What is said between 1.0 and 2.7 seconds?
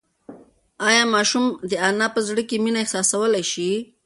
ماشوم د انا په زړه کې